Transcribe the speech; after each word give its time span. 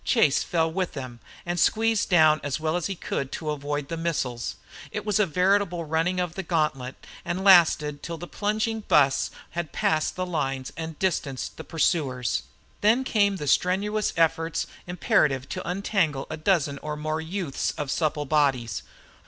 Chase 0.03 0.41
fell 0.41 0.71
with 0.71 0.93
them 0.93 1.19
and 1.45 1.59
squeezed 1.59 2.09
down 2.09 2.41
as 2.43 2.59
well 2.59 2.75
as 2.75 2.87
he 2.87 2.95
could 2.95 3.31
to 3.33 3.51
avoid 3.51 3.87
the 3.87 3.97
missiles. 3.97 4.55
It 4.89 5.05
was 5.05 5.19
a 5.19 5.27
veritable 5.27 5.85
running 5.85 6.19
of 6.19 6.33
the 6.33 6.41
gantlet, 6.41 6.95
and 7.23 7.43
lasted 7.43 8.01
till 8.01 8.17
the 8.17 8.25
plunging 8.25 8.79
bus 8.79 9.29
had 9.51 9.71
passed 9.71 10.15
the 10.15 10.25
lines 10.25 10.73
and 10.75 10.97
distanced 10.97 11.55
the 11.55 11.63
pursuers. 11.63 12.41
Then 12.81 13.03
came 13.03 13.35
the 13.35 13.45
strenuous 13.45 14.11
efforts 14.17 14.65
imperative 14.87 15.47
to 15.49 15.69
untangle 15.69 16.25
a 16.31 16.35
dozen 16.37 16.79
or 16.79 16.95
more 16.97 17.21
youths 17.21 17.69
of 17.77 17.91
supple 17.91 18.25
bodies. 18.25 18.81